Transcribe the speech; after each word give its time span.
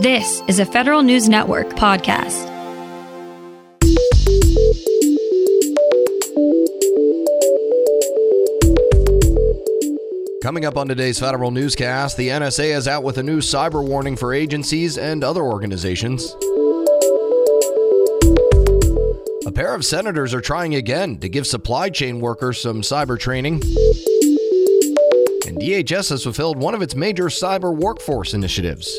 This 0.00 0.42
is 0.48 0.58
a 0.60 0.64
Federal 0.64 1.02
News 1.02 1.28
Network 1.28 1.68
podcast. 1.74 2.48
Coming 10.42 10.64
up 10.64 10.78
on 10.78 10.88
today's 10.88 11.18
Federal 11.18 11.50
Newscast, 11.50 12.16
the 12.16 12.28
NSA 12.28 12.74
is 12.74 12.88
out 12.88 13.02
with 13.02 13.18
a 13.18 13.22
new 13.22 13.40
cyber 13.40 13.86
warning 13.86 14.16
for 14.16 14.32
agencies 14.32 14.96
and 14.96 15.22
other 15.22 15.42
organizations. 15.42 16.34
A 19.44 19.52
pair 19.52 19.74
of 19.74 19.84
senators 19.84 20.32
are 20.32 20.40
trying 20.40 20.76
again 20.76 21.18
to 21.18 21.28
give 21.28 21.46
supply 21.46 21.90
chain 21.90 22.20
workers 22.20 22.58
some 22.58 22.80
cyber 22.80 23.18
training. 23.18 23.56
And 25.46 25.58
DHS 25.60 26.08
has 26.08 26.22
fulfilled 26.22 26.56
one 26.56 26.74
of 26.74 26.80
its 26.80 26.94
major 26.94 27.24
cyber 27.24 27.76
workforce 27.76 28.32
initiatives. 28.32 28.98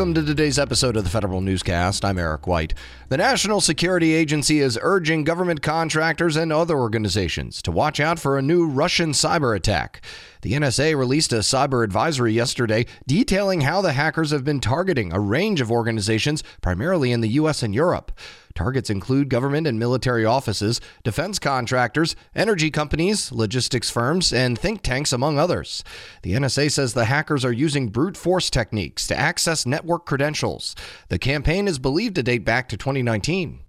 Welcome 0.00 0.14
to 0.14 0.24
today's 0.24 0.58
episode 0.58 0.96
of 0.96 1.04
the 1.04 1.10
Federal 1.10 1.42
Newscast. 1.42 2.06
I'm 2.06 2.16
Eric 2.16 2.46
White. 2.46 2.72
The 3.10 3.18
National 3.18 3.60
Security 3.60 4.14
Agency 4.14 4.60
is 4.60 4.78
urging 4.80 5.24
government 5.24 5.60
contractors 5.60 6.36
and 6.36 6.50
other 6.50 6.78
organizations 6.78 7.60
to 7.60 7.70
watch 7.70 8.00
out 8.00 8.18
for 8.18 8.38
a 8.38 8.42
new 8.42 8.66
Russian 8.66 9.10
cyber 9.12 9.54
attack. 9.54 10.00
The 10.40 10.54
NSA 10.54 10.96
released 10.96 11.34
a 11.34 11.40
cyber 11.40 11.84
advisory 11.84 12.32
yesterday 12.32 12.86
detailing 13.06 13.60
how 13.60 13.82
the 13.82 13.92
hackers 13.92 14.30
have 14.30 14.42
been 14.42 14.60
targeting 14.60 15.12
a 15.12 15.20
range 15.20 15.60
of 15.60 15.70
organizations, 15.70 16.42
primarily 16.62 17.12
in 17.12 17.20
the 17.20 17.32
U.S. 17.32 17.62
and 17.62 17.74
Europe. 17.74 18.10
Targets 18.54 18.90
include 18.90 19.28
government 19.28 19.66
and 19.66 19.78
military 19.78 20.24
offices, 20.24 20.80
defense 21.02 21.38
contractors, 21.38 22.16
energy 22.34 22.70
companies, 22.70 23.32
logistics 23.32 23.90
firms, 23.90 24.32
and 24.32 24.58
think 24.58 24.82
tanks, 24.82 25.12
among 25.12 25.38
others. 25.38 25.84
The 26.22 26.32
NSA 26.32 26.70
says 26.70 26.92
the 26.92 27.06
hackers 27.06 27.44
are 27.44 27.52
using 27.52 27.88
brute 27.88 28.16
force 28.16 28.50
techniques 28.50 29.06
to 29.06 29.18
access 29.18 29.66
network 29.66 30.06
credentials. 30.06 30.74
The 31.08 31.18
campaign 31.18 31.68
is 31.68 31.78
believed 31.78 32.16
to 32.16 32.22
date 32.22 32.44
back 32.44 32.68
to 32.70 32.76
2019. 32.76 33.60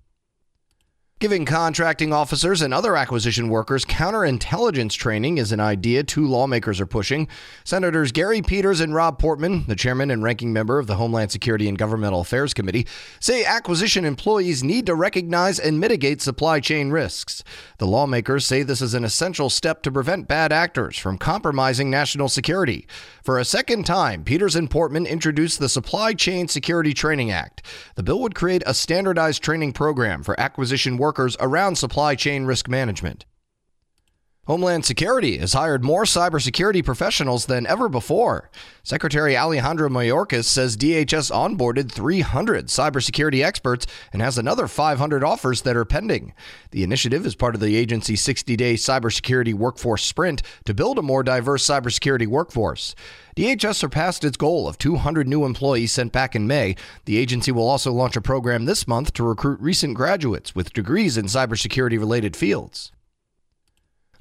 Giving 1.22 1.46
contracting 1.46 2.14
officers 2.14 2.64
and 2.64 2.74
other 2.74 2.98
acquisition 2.98 3.50
workers 3.50 3.86
counterintelligence 3.86 4.94
training 4.94 5.38
is 5.38 5.52
an 5.52 5.60
idea 5.60 6.02
two 6.02 6.26
lawmakers 6.26 6.82
are 6.82 6.88
pushing. 6.88 7.28
Senators 7.64 8.12
Gary 8.12 8.42
Peters 8.42 8.80
and 8.80 8.96
Rob 8.96 9.20
Portman, 9.20 9.64
the 9.68 9.76
chairman 9.76 10.10
and 10.10 10.24
ranking 10.24 10.52
member 10.52 10.80
of 10.80 10.88
the 10.88 10.96
Homeland 10.96 11.30
Security 11.30 11.70
and 11.70 11.78
Governmental 11.78 12.22
Affairs 12.22 12.56
Committee, 12.56 12.88
say 13.20 13.46
acquisition 13.46 14.04
employees 14.04 14.64
need 14.64 14.88
to 14.88 14.96
recognize 14.96 15.60
and 15.60 15.80
mitigate 15.80 16.24
supply 16.24 16.60
chain 16.60 16.90
risks. 16.90 17.44
The 17.78 17.86
lawmakers 17.86 18.48
say 18.48 18.64
this 18.64 18.82
is 18.82 18.96
an 18.96 19.06
essential 19.06 19.52
step 19.52 19.84
to 19.84 19.92
prevent 19.92 20.28
bad 20.28 20.52
actors 20.52 20.98
from 20.98 21.20
compromising 21.20 21.92
national 21.92 22.30
security. 22.30 22.88
For 23.24 23.38
a 23.38 23.46
second 23.46 23.86
time, 23.86 24.24
Peters 24.24 24.56
and 24.56 24.72
Portman 24.72 25.06
introduced 25.06 25.60
the 25.60 25.70
Supply 25.70 26.14
Chain 26.14 26.48
Security 26.48 26.96
Training 26.96 27.30
Act. 27.30 27.62
The 27.94 28.02
bill 28.02 28.22
would 28.22 28.34
create 28.34 28.64
a 28.66 28.74
standardized 28.74 29.44
training 29.44 29.74
program 29.74 30.24
for 30.24 30.40
acquisition 30.40 30.98
workers 30.98 31.11
workers 31.12 31.36
around 31.42 31.76
supply 31.76 32.16
chain 32.16 32.46
risk 32.46 32.70
management. 32.70 33.26
Homeland 34.48 34.84
Security 34.84 35.38
has 35.38 35.54
hired 35.54 35.84
more 35.84 36.04
cybersecurity 36.04 36.84
professionals 36.84 37.46
than 37.46 37.68
ever 37.68 37.88
before. 37.88 38.50
Secretary 38.82 39.38
Alejandro 39.38 39.88
Mayorkas 39.88 40.46
says 40.46 40.76
DHS 40.76 41.30
onboarded 41.30 41.92
300 41.92 42.66
cybersecurity 42.66 43.46
experts 43.46 43.86
and 44.12 44.20
has 44.20 44.40
another 44.40 44.68
500 44.68 45.24
offers 45.24 45.62
that 45.62 45.78
are 45.78 45.86
pending. 45.86 46.34
The 46.72 46.82
initiative 46.82 47.24
is 47.28 47.36
part 47.36 47.54
of 47.54 47.62
the 47.62 47.76
agency's 47.76 48.22
60 48.22 48.56
day 48.56 48.74
cybersecurity 48.74 49.54
workforce 49.54 50.04
sprint 50.04 50.42
to 50.66 50.74
build 50.74 50.98
a 50.98 51.04
more 51.04 51.22
diverse 51.22 51.64
cybersecurity 51.64 52.26
workforce. 52.26 52.96
DHS 53.38 53.76
surpassed 53.76 54.24
its 54.24 54.38
goal 54.38 54.68
of 54.68 54.80
200 54.80 55.28
new 55.28 55.46
employees 55.46 55.92
sent 55.92 56.12
back 56.12 56.36
in 56.36 56.48
May. 56.48 56.76
The 57.06 57.20
agency 57.20 57.52
will 57.52 57.70
also 57.70 57.94
launch 57.94 58.16
a 58.16 58.22
program 58.22 58.66
this 58.66 58.88
month 58.88 59.14
to 59.14 59.24
recruit 59.24 59.60
recent 59.60 59.94
graduates 59.94 60.56
with 60.56 60.74
degrees 60.74 61.16
in 61.16 61.26
cybersecurity 61.26 62.00
related 62.00 62.36
fields. 62.36 62.92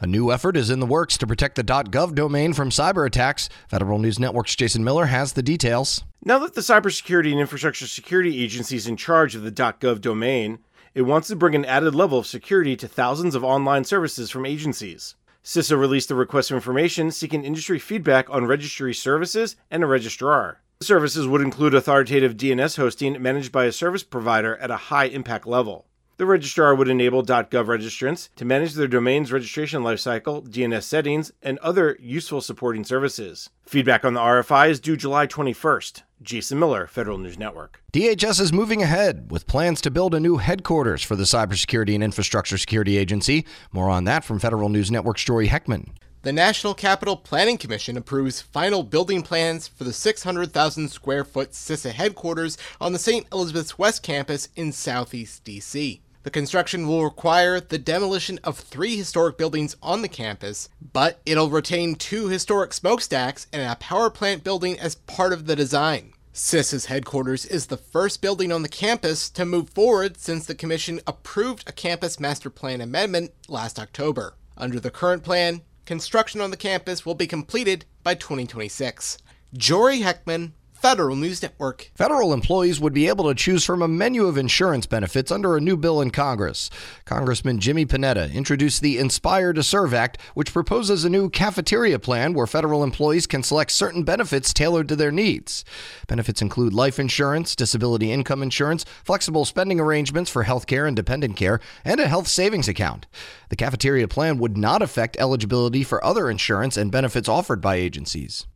A 0.03 0.07
new 0.07 0.33
effort 0.33 0.57
is 0.57 0.71
in 0.71 0.81
the 0.81 0.87
works 0.87 1.19
to 1.19 1.27
protect 1.27 1.57
the 1.57 1.63
.gov 1.63 2.15
domain 2.15 2.55
from 2.55 2.71
cyber 2.71 3.07
attacks. 3.07 3.51
Federal 3.69 3.99
News 3.99 4.19
Network's 4.19 4.57
Jason 4.57 4.83
Miller 4.83 5.05
has 5.05 5.35
the 5.35 5.43
details. 5.43 6.05
Now 6.25 6.39
that 6.39 6.55
the 6.55 6.63
Cybersecurity 6.63 7.33
and 7.33 7.41
Infrastructure 7.41 7.87
Security 7.87 8.43
Agency 8.43 8.77
is 8.77 8.87
in 8.87 8.97
charge 8.97 9.35
of 9.35 9.43
the 9.43 9.53
.gov 9.53 10.01
domain, 10.01 10.61
it 10.95 11.03
wants 11.03 11.29
to 11.29 11.37
bring 11.37 11.55
an 11.55 11.67
added 11.67 11.95
level 11.95 12.19
of 12.19 12.27
security 12.27 12.77
to 12.77 12.89
thousands 12.89 13.35
of 13.35 13.45
online 13.45 13.85
services 13.85 14.31
from 14.31 14.47
agencies. 14.47 15.17
CISA 15.45 15.79
released 15.79 16.11
a 16.11 16.15
request 16.15 16.49
for 16.49 16.55
information 16.55 17.11
seeking 17.11 17.45
industry 17.45 17.79
feedback 17.79 18.31
on 18.31 18.47
registry 18.47 18.95
services 18.95 19.57
and 19.71 19.83
a 19.83 19.87
registrar. 19.87 20.63
The 20.79 20.87
services 20.87 21.27
would 21.27 21.43
include 21.43 21.75
authoritative 21.75 22.39
DNS 22.39 22.79
hosting 22.79 23.21
managed 23.21 23.53
by 23.53 23.67
a 23.67 23.73
service 23.73 24.03
provider 24.03 24.57
at 24.57 24.71
a 24.71 24.77
high 24.77 25.05
impact 25.05 25.47
level. 25.47 25.85
The 26.21 26.27
registrar 26.27 26.75
would 26.75 26.91
enable 26.91 27.23
.gov 27.23 27.49
registrants 27.49 28.29
to 28.37 28.45
manage 28.45 28.75
their 28.75 28.87
domain's 28.87 29.33
registration 29.33 29.83
lifecycle, 29.83 30.47
DNS 30.47 30.83
settings, 30.83 31.33
and 31.43 31.59
other 31.61 31.97
useful 31.99 32.43
supporting 32.43 32.85
services. 32.85 33.49
Feedback 33.65 34.05
on 34.05 34.13
the 34.13 34.21
RFI 34.21 34.69
is 34.69 34.81
due 34.81 34.99
July 34.99 35.27
21st. 35.27 36.03
Jason 36.21 36.59
Miller, 36.59 36.87
Federal 36.87 37.17
News 37.17 37.39
Network. 37.39 37.83
DHS 37.95 38.39
is 38.39 38.53
moving 38.53 38.83
ahead 38.83 39.31
with 39.31 39.47
plans 39.47 39.81
to 39.81 39.91
build 39.91 40.15
a 40.15 40.21
new 40.21 40.37
headquarters 40.37 41.03
for 41.03 41.17
the 41.17 41.25
Cybersecurity 41.25 41.95
and 41.95 42.05
Infrastructure 42.05 42.59
Security 42.59 42.99
Agency. 42.99 43.47
More 43.73 43.89
on 43.89 44.05
that 44.05 44.23
from 44.23 44.39
Federal 44.39 44.69
News 44.69 44.91
Network's 44.91 45.25
Jory 45.25 45.49
Heckman. 45.49 45.89
The 46.21 46.35
National 46.35 46.75
Capital 46.75 47.17
Planning 47.17 47.57
Commission 47.57 47.97
approves 47.97 48.43
final 48.43 48.83
building 48.83 49.23
plans 49.23 49.69
for 49.69 49.85
the 49.85 49.95
600,000 49.95 50.91
square 50.91 51.25
foot 51.25 51.53
CISA 51.53 51.93
headquarters 51.93 52.59
on 52.79 52.93
the 52.93 52.99
St. 52.99 53.27
Elizabeth's 53.33 53.79
West 53.79 54.03
campus 54.03 54.51
in 54.55 54.71
Southeast 54.71 55.47
DC. 55.47 56.01
The 56.23 56.31
construction 56.31 56.87
will 56.87 57.03
require 57.03 57.61
the 57.61 57.79
demolition 57.79 58.39
of 58.45 58.59
three 58.59 58.95
historic 58.95 59.39
buildings 59.39 59.75
on 59.83 60.03
the 60.03 60.09
campus, 60.09 60.69
but 60.93 61.21
it'll 61.25 61.49
retain 61.49 61.95
two 61.95 62.29
historic 62.29 62.75
smokestacks 62.75 63.47
and 63.55 63.63
a 63.63 63.77
power 63.77 64.11
plant 64.11 64.45
building 64.45 64.79
as 64.79 64.97
part 64.97 65.33
of 65.33 65.47
the 65.47 65.57
design. 65.57 66.13
CISA's 66.35 66.87
headquarters 66.87 67.47
is 67.47 67.67
the 67.67 67.79
first 67.79 68.21
building 68.21 68.53
on 68.53 68.61
the 68.61 68.69
campus 68.69 69.31
to 69.31 69.47
move 69.47 69.71
forward 69.71 70.19
since 70.19 70.45
the 70.45 70.55
Commission 70.55 71.01
approved 71.07 71.67
a 71.67 71.73
campus 71.73 72.21
master 72.21 72.51
plan 72.51 72.83
amendment 72.83 73.33
last 73.49 73.79
October. 73.79 74.35
Under 74.59 74.79
the 74.79 74.91
current 74.91 75.23
plan, 75.23 75.63
construction 75.87 76.43
on 76.43 76.51
the 76.51 76.57
campus 76.57 77.07
will 77.07 77.15
be 77.15 77.27
completed 77.27 77.87
by 78.03 78.15
2026. 78.15 79.17
Jory 79.55 80.01
Heckman, 80.01 80.53
Federal 80.81 81.15
News 81.15 81.43
Network. 81.43 81.91
Federal 81.95 82.33
employees 82.33 82.81
would 82.81 82.95
be 82.95 83.07
able 83.07 83.29
to 83.29 83.35
choose 83.35 83.67
from 83.67 83.83
a 83.83 83.87
menu 83.87 84.27
of 84.27 84.39
insurance 84.39 84.87
benefits 84.87 85.31
under 85.31 85.55
a 85.55 85.61
new 85.61 85.77
bill 85.77 86.01
in 86.01 86.11
Congress. 86.11 86.71
Congressman 87.05 87.59
Jimmy 87.59 87.85
Panetta 87.85 88.33
introduced 88.33 88.81
the 88.81 88.97
Inspire 88.97 89.53
to 89.53 89.63
Serve 89.63 89.93
Act, 89.93 90.17
which 90.33 90.55
proposes 90.55 91.05
a 91.05 91.11
new 91.11 91.29
cafeteria 91.29 91.99
plan 91.99 92.33
where 92.33 92.47
federal 92.47 92.83
employees 92.83 93.27
can 93.27 93.43
select 93.43 93.73
certain 93.73 94.05
benefits 94.05 94.55
tailored 94.55 94.89
to 94.89 94.97
their 94.97 95.13
needs. 95.13 95.67
Benefits 96.09 96.41
include 96.41 96.73
life 96.73 96.99
insurance, 96.99 97.55
disability 97.55 98.11
income 98.11 98.43
insurance, 98.43 98.87
flexible 99.05 99.45
spending 99.45 99.81
arrangements 99.81 100.31
for 100.31 100.45
health 100.45 100.67
care 100.67 100.87
and 100.87 100.97
dependent 100.97 101.37
care, 101.37 101.61
and 101.85 102.01
a 102.01 102.09
health 102.09 102.27
savings 102.27 102.69
account. 102.69 103.07
The 103.51 103.57
cafeteria 103.57 104.09
plan 104.09 104.39
would 104.39 104.57
not 104.57 104.81
affect 104.81 105.19
eligibility 105.19 105.85
for 105.85 106.03
other 106.03 106.31
insurance 106.31 106.79
and 106.79 106.91
benefits 106.91 107.29
offered 107.29 107.61
by 107.61 107.77
agencies. 107.77 108.47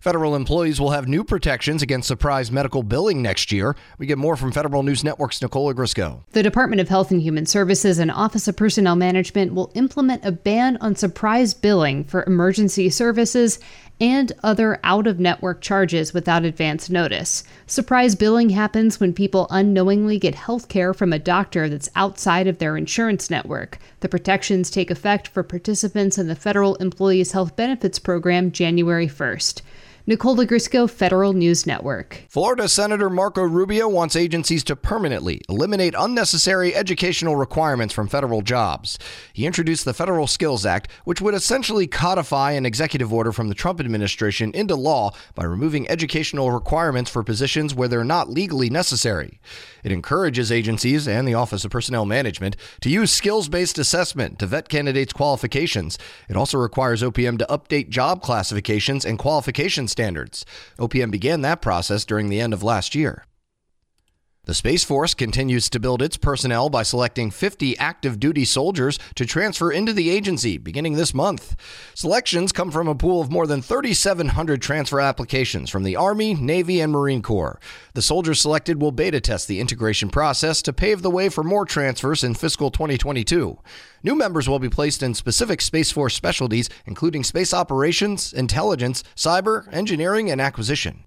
Federal 0.00 0.36
employees 0.36 0.80
will 0.80 0.92
have 0.92 1.08
new 1.08 1.24
protections 1.24 1.82
against 1.82 2.06
surprise 2.06 2.52
medical 2.52 2.84
billing 2.84 3.20
next 3.20 3.50
year. 3.50 3.74
We 3.98 4.06
get 4.06 4.16
more 4.16 4.36
from 4.36 4.52
Federal 4.52 4.84
News 4.84 5.02
Network's 5.02 5.42
Nicole 5.42 5.74
Ogrysko. 5.74 6.22
The 6.30 6.42
Department 6.44 6.80
of 6.80 6.88
Health 6.88 7.10
and 7.10 7.20
Human 7.20 7.46
Services 7.46 7.98
and 7.98 8.08
Office 8.08 8.46
of 8.46 8.56
Personnel 8.56 8.94
Management 8.94 9.54
will 9.54 9.72
implement 9.74 10.24
a 10.24 10.30
ban 10.30 10.76
on 10.80 10.94
surprise 10.94 11.52
billing 11.52 12.04
for 12.04 12.22
emergency 12.22 12.90
services 12.90 13.58
and 14.00 14.30
other 14.44 14.78
out 14.84 15.08
of 15.08 15.18
network 15.18 15.60
charges 15.60 16.14
without 16.14 16.44
advance 16.44 16.88
notice. 16.88 17.42
Surprise 17.66 18.14
billing 18.14 18.50
happens 18.50 19.00
when 19.00 19.12
people 19.12 19.48
unknowingly 19.50 20.16
get 20.16 20.36
health 20.36 20.68
care 20.68 20.94
from 20.94 21.12
a 21.12 21.18
doctor 21.18 21.68
that's 21.68 21.90
outside 21.96 22.46
of 22.46 22.58
their 22.58 22.76
insurance 22.76 23.30
network. 23.30 23.80
The 23.98 24.08
protections 24.08 24.70
take 24.70 24.92
effect 24.92 25.26
for 25.26 25.42
participants 25.42 26.18
in 26.18 26.28
the 26.28 26.36
Federal 26.36 26.76
Employees 26.76 27.32
Health 27.32 27.56
Benefits 27.56 27.98
Program 27.98 28.52
January 28.52 29.08
1st. 29.08 29.62
Nicole 30.08 30.36
Ogrysko, 30.36 30.88
Federal 30.88 31.34
News 31.34 31.66
Network. 31.66 32.24
Florida 32.30 32.66
Senator 32.66 33.10
Marco 33.10 33.42
Rubio 33.42 33.86
wants 33.90 34.16
agencies 34.16 34.64
to 34.64 34.74
permanently 34.74 35.42
eliminate 35.50 35.94
unnecessary 35.98 36.74
educational 36.74 37.36
requirements 37.36 37.92
from 37.92 38.08
federal 38.08 38.40
jobs. 38.40 38.98
He 39.34 39.44
introduced 39.44 39.84
the 39.84 39.92
Federal 39.92 40.26
Skills 40.26 40.64
Act, 40.64 40.90
which 41.04 41.20
would 41.20 41.34
essentially 41.34 41.86
codify 41.86 42.52
an 42.52 42.64
executive 42.64 43.12
order 43.12 43.32
from 43.32 43.50
the 43.50 43.54
Trump 43.54 43.80
administration 43.80 44.50
into 44.54 44.76
law 44.76 45.10
by 45.34 45.44
removing 45.44 45.86
educational 45.90 46.52
requirements 46.52 47.10
for 47.10 47.22
positions 47.22 47.74
where 47.74 47.86
they're 47.86 48.02
not 48.02 48.30
legally 48.30 48.70
necessary. 48.70 49.38
It 49.84 49.92
encourages 49.92 50.50
agencies 50.50 51.06
and 51.06 51.28
the 51.28 51.34
Office 51.34 51.66
of 51.66 51.70
Personnel 51.70 52.06
Management 52.06 52.56
to 52.80 52.88
use 52.88 53.12
skills 53.12 53.50
based 53.50 53.78
assessment 53.78 54.38
to 54.38 54.46
vet 54.46 54.70
candidates' 54.70 55.12
qualifications. 55.12 55.98
It 56.30 56.36
also 56.36 56.56
requires 56.56 57.02
OPM 57.02 57.38
to 57.40 57.46
update 57.50 57.90
job 57.90 58.22
classifications 58.22 59.04
and 59.04 59.18
qualifications 59.18 59.97
standards. 59.98 60.46
OPM 60.78 61.10
began 61.10 61.40
that 61.40 61.60
process 61.60 62.04
during 62.04 62.28
the 62.28 62.40
end 62.40 62.54
of 62.54 62.62
last 62.62 62.94
year. 62.94 63.24
The 64.48 64.54
Space 64.54 64.82
Force 64.82 65.12
continues 65.12 65.68
to 65.68 65.78
build 65.78 66.00
its 66.00 66.16
personnel 66.16 66.70
by 66.70 66.82
selecting 66.82 67.30
50 67.30 67.76
active 67.76 68.18
duty 68.18 68.46
soldiers 68.46 68.98
to 69.16 69.26
transfer 69.26 69.70
into 69.70 69.92
the 69.92 70.08
agency 70.08 70.56
beginning 70.56 70.94
this 70.94 71.12
month. 71.12 71.54
Selections 71.92 72.50
come 72.50 72.70
from 72.70 72.88
a 72.88 72.94
pool 72.94 73.20
of 73.20 73.30
more 73.30 73.46
than 73.46 73.60
3,700 73.60 74.62
transfer 74.62 75.00
applications 75.00 75.68
from 75.68 75.82
the 75.82 75.96
Army, 75.96 76.32
Navy, 76.32 76.80
and 76.80 76.90
Marine 76.90 77.20
Corps. 77.20 77.60
The 77.92 78.00
soldiers 78.00 78.40
selected 78.40 78.80
will 78.80 78.90
beta 78.90 79.20
test 79.20 79.48
the 79.48 79.60
integration 79.60 80.08
process 80.08 80.62
to 80.62 80.72
pave 80.72 81.02
the 81.02 81.10
way 81.10 81.28
for 81.28 81.44
more 81.44 81.66
transfers 81.66 82.24
in 82.24 82.32
fiscal 82.32 82.70
2022. 82.70 83.58
New 84.02 84.14
members 84.14 84.48
will 84.48 84.58
be 84.58 84.70
placed 84.70 85.02
in 85.02 85.12
specific 85.12 85.60
Space 85.60 85.90
Force 85.90 86.14
specialties, 86.14 86.70
including 86.86 87.22
space 87.22 87.52
operations, 87.52 88.32
intelligence, 88.32 89.04
cyber, 89.14 89.70
engineering, 89.74 90.30
and 90.30 90.40
acquisition. 90.40 91.04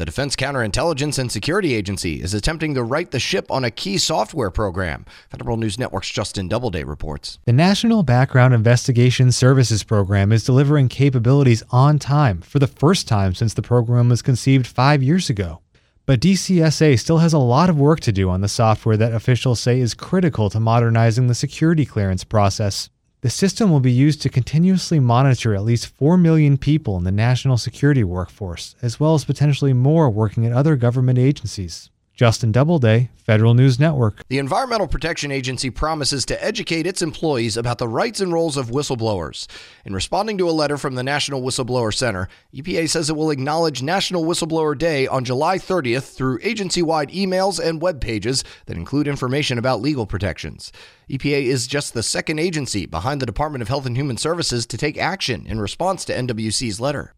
The 0.00 0.06
Defense 0.06 0.34
Counterintelligence 0.34 1.18
and 1.18 1.30
Security 1.30 1.74
Agency 1.74 2.22
is 2.22 2.32
attempting 2.32 2.72
to 2.72 2.82
right 2.82 3.10
the 3.10 3.20
ship 3.20 3.50
on 3.50 3.64
a 3.64 3.70
key 3.70 3.98
software 3.98 4.50
program. 4.50 5.04
Federal 5.28 5.58
News 5.58 5.78
Network's 5.78 6.08
Justin 6.08 6.48
Doubleday 6.48 6.84
reports. 6.84 7.38
The 7.44 7.52
National 7.52 8.02
Background 8.02 8.54
Investigation 8.54 9.30
Services 9.30 9.84
Program 9.84 10.32
is 10.32 10.42
delivering 10.42 10.88
capabilities 10.88 11.62
on 11.70 11.98
time 11.98 12.40
for 12.40 12.58
the 12.58 12.66
first 12.66 13.08
time 13.08 13.34
since 13.34 13.52
the 13.52 13.60
program 13.60 14.08
was 14.08 14.22
conceived 14.22 14.66
five 14.66 15.02
years 15.02 15.28
ago. 15.28 15.60
But 16.06 16.20
DCSA 16.20 16.98
still 16.98 17.18
has 17.18 17.34
a 17.34 17.38
lot 17.38 17.68
of 17.68 17.78
work 17.78 18.00
to 18.00 18.10
do 18.10 18.30
on 18.30 18.40
the 18.40 18.48
software 18.48 18.96
that 18.96 19.12
officials 19.12 19.60
say 19.60 19.80
is 19.80 19.92
critical 19.92 20.48
to 20.48 20.58
modernizing 20.58 21.26
the 21.26 21.34
security 21.34 21.84
clearance 21.84 22.24
process. 22.24 22.88
The 23.22 23.28
system 23.28 23.70
will 23.70 23.80
be 23.80 23.92
used 23.92 24.22
to 24.22 24.30
continuously 24.30 24.98
monitor 24.98 25.54
at 25.54 25.62
least 25.62 25.88
4 25.88 26.16
million 26.16 26.56
people 26.56 26.96
in 26.96 27.04
the 27.04 27.12
national 27.12 27.58
security 27.58 28.02
workforce, 28.02 28.74
as 28.80 28.98
well 28.98 29.14
as 29.14 29.26
potentially 29.26 29.74
more 29.74 30.08
working 30.08 30.46
at 30.46 30.52
other 30.52 30.74
government 30.74 31.18
agencies. 31.18 31.90
Justin 32.14 32.52
Doubleday, 32.52 33.08
Federal 33.16 33.54
News 33.54 33.80
Network. 33.80 34.26
The 34.28 34.38
Environmental 34.38 34.86
Protection 34.86 35.30
Agency 35.30 35.70
promises 35.70 36.26
to 36.26 36.44
educate 36.44 36.86
its 36.86 37.00
employees 37.00 37.56
about 37.56 37.78
the 37.78 37.88
rights 37.88 38.20
and 38.20 38.32
roles 38.32 38.56
of 38.56 38.70
whistleblowers. 38.70 39.46
In 39.86 39.94
responding 39.94 40.36
to 40.38 40.48
a 40.48 40.52
letter 40.52 40.76
from 40.76 40.96
the 40.96 41.02
National 41.02 41.40
Whistleblower 41.40 41.94
Center, 41.94 42.28
EPA 42.54 42.90
says 42.90 43.08
it 43.08 43.16
will 43.16 43.30
acknowledge 43.30 43.82
National 43.82 44.24
Whistleblower 44.24 44.76
Day 44.76 45.06
on 45.06 45.24
July 45.24 45.56
30th 45.56 46.14
through 46.14 46.40
agency 46.42 46.82
wide 46.82 47.10
emails 47.10 47.58
and 47.58 47.80
web 47.80 48.00
pages 48.00 48.44
that 48.66 48.76
include 48.76 49.08
information 49.08 49.56
about 49.56 49.80
legal 49.80 50.06
protections. 50.06 50.72
EPA 51.08 51.44
is 51.44 51.66
just 51.66 51.94
the 51.94 52.02
second 52.02 52.38
agency 52.38 52.84
behind 52.84 53.22
the 53.22 53.26
Department 53.26 53.62
of 53.62 53.68
Health 53.68 53.86
and 53.86 53.96
Human 53.96 54.16
Services 54.16 54.66
to 54.66 54.76
take 54.76 54.98
action 54.98 55.46
in 55.46 55.60
response 55.60 56.04
to 56.04 56.14
NWC's 56.14 56.80
letter. 56.80 57.14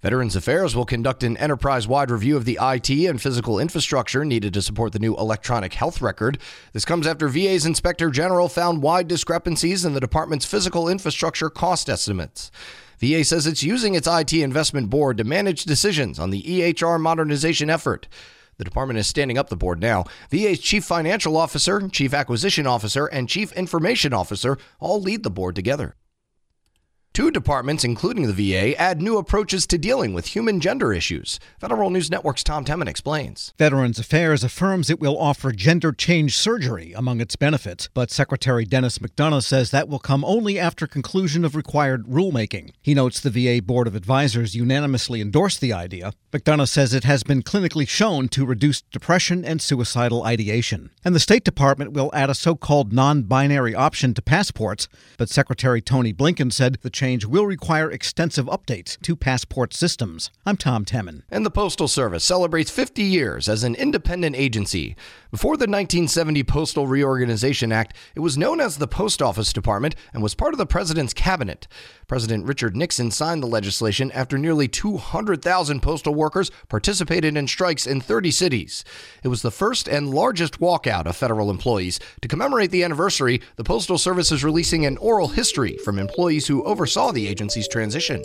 Veterans 0.00 0.36
Affairs 0.36 0.76
will 0.76 0.84
conduct 0.84 1.24
an 1.24 1.36
enterprise 1.38 1.88
wide 1.88 2.08
review 2.08 2.36
of 2.36 2.44
the 2.44 2.56
IT 2.62 2.88
and 2.88 3.20
physical 3.20 3.58
infrastructure 3.58 4.24
needed 4.24 4.54
to 4.54 4.62
support 4.62 4.92
the 4.92 5.00
new 5.00 5.16
electronic 5.16 5.74
health 5.74 6.00
record. 6.00 6.38
This 6.72 6.84
comes 6.84 7.04
after 7.04 7.26
VA's 7.26 7.66
Inspector 7.66 8.08
General 8.10 8.48
found 8.48 8.80
wide 8.80 9.08
discrepancies 9.08 9.84
in 9.84 9.94
the 9.94 10.00
department's 10.00 10.46
physical 10.46 10.88
infrastructure 10.88 11.50
cost 11.50 11.90
estimates. 11.90 12.52
VA 13.00 13.24
says 13.24 13.44
it's 13.44 13.64
using 13.64 13.96
its 13.96 14.06
IT 14.06 14.32
investment 14.32 14.88
board 14.88 15.16
to 15.16 15.24
manage 15.24 15.64
decisions 15.64 16.20
on 16.20 16.30
the 16.30 16.42
EHR 16.42 17.00
modernization 17.00 17.68
effort. 17.68 18.06
The 18.56 18.64
department 18.64 19.00
is 19.00 19.08
standing 19.08 19.36
up 19.36 19.48
the 19.48 19.56
board 19.56 19.80
now. 19.80 20.04
VA's 20.30 20.60
chief 20.60 20.84
financial 20.84 21.36
officer, 21.36 21.88
chief 21.88 22.14
acquisition 22.14 22.68
officer, 22.68 23.06
and 23.06 23.28
chief 23.28 23.50
information 23.54 24.14
officer 24.14 24.58
all 24.78 25.02
lead 25.02 25.24
the 25.24 25.30
board 25.30 25.56
together. 25.56 25.96
Two 27.18 27.32
departments, 27.32 27.82
including 27.82 28.28
the 28.28 28.52
VA, 28.52 28.80
add 28.80 29.02
new 29.02 29.18
approaches 29.18 29.66
to 29.66 29.76
dealing 29.76 30.14
with 30.14 30.36
human 30.36 30.60
gender 30.60 30.92
issues. 30.92 31.40
Federal 31.58 31.90
News 31.90 32.12
Network's 32.12 32.44
Tom 32.44 32.64
Temin 32.64 32.86
explains. 32.86 33.52
Veterans 33.58 33.98
Affairs 33.98 34.44
affirms 34.44 34.88
it 34.88 35.00
will 35.00 35.18
offer 35.18 35.50
gender 35.50 35.90
change 35.90 36.36
surgery 36.36 36.92
among 36.92 37.20
its 37.20 37.34
benefits, 37.34 37.88
but 37.92 38.12
Secretary 38.12 38.64
Dennis 38.64 39.00
McDonough 39.00 39.42
says 39.42 39.72
that 39.72 39.88
will 39.88 39.98
come 39.98 40.24
only 40.24 40.60
after 40.60 40.86
conclusion 40.86 41.44
of 41.44 41.56
required 41.56 42.06
rulemaking. 42.06 42.70
He 42.80 42.94
notes 42.94 43.18
the 43.18 43.30
VA 43.30 43.60
Board 43.60 43.88
of 43.88 43.96
Advisors 43.96 44.54
unanimously 44.54 45.20
endorsed 45.20 45.60
the 45.60 45.72
idea. 45.72 46.12
McDonough 46.30 46.68
says 46.68 46.94
it 46.94 47.02
has 47.02 47.24
been 47.24 47.42
clinically 47.42 47.88
shown 47.88 48.28
to 48.28 48.46
reduce 48.46 48.82
depression 48.82 49.44
and 49.44 49.60
suicidal 49.60 50.22
ideation. 50.22 50.90
And 51.04 51.16
the 51.16 51.20
State 51.20 51.42
Department 51.42 51.94
will 51.94 52.12
add 52.14 52.30
a 52.30 52.34
so 52.34 52.54
called 52.54 52.92
non 52.92 53.24
binary 53.24 53.74
option 53.74 54.14
to 54.14 54.22
passports, 54.22 54.86
but 55.16 55.28
Secretary 55.28 55.80
Tony 55.80 56.12
Blinken 56.12 56.52
said 56.52 56.78
the 56.82 56.90
change 56.90 57.07
will 57.16 57.46
require 57.46 57.90
extensive 57.90 58.46
updates 58.46 59.00
to 59.00 59.16
passport 59.16 59.72
systems. 59.72 60.30
I'm 60.44 60.56
Tom 60.58 60.84
Temin. 60.84 61.22
And 61.30 61.44
the 61.46 61.50
Postal 61.50 61.88
Service 61.88 62.22
celebrates 62.22 62.70
50 62.70 63.02
years 63.02 63.48
as 63.48 63.64
an 63.64 63.74
independent 63.74 64.36
agency. 64.36 64.94
Before 65.30 65.58
the 65.58 65.64
1970 65.64 66.42
Postal 66.44 66.86
Reorganization 66.86 67.70
Act, 67.70 67.94
it 68.14 68.20
was 68.20 68.38
known 68.38 68.62
as 68.62 68.78
the 68.78 68.88
Post 68.88 69.20
Office 69.20 69.52
Department 69.52 69.94
and 70.14 70.22
was 70.22 70.34
part 70.34 70.54
of 70.54 70.58
the 70.58 70.64
President's 70.64 71.12
cabinet. 71.12 71.68
President 72.06 72.46
Richard 72.46 72.74
Nixon 72.74 73.10
signed 73.10 73.42
the 73.42 73.46
legislation 73.46 74.10
after 74.12 74.38
nearly 74.38 74.68
200,000 74.68 75.82
postal 75.82 76.14
workers 76.14 76.50
participated 76.70 77.36
in 77.36 77.46
strikes 77.46 77.86
in 77.86 78.00
30 78.00 78.30
cities. 78.30 78.86
It 79.22 79.28
was 79.28 79.42
the 79.42 79.50
first 79.50 79.86
and 79.86 80.14
largest 80.14 80.60
walkout 80.60 81.04
of 81.04 81.14
federal 81.14 81.50
employees. 81.50 82.00
To 82.22 82.28
commemorate 82.28 82.70
the 82.70 82.82
anniversary, 82.82 83.42
the 83.56 83.64
Postal 83.64 83.98
Service 83.98 84.32
is 84.32 84.42
releasing 84.42 84.86
an 84.86 84.96
oral 84.96 85.28
history 85.28 85.76
from 85.84 85.98
employees 85.98 86.46
who 86.46 86.64
oversaw 86.64 87.12
the 87.12 87.28
agency's 87.28 87.68
transition. 87.68 88.24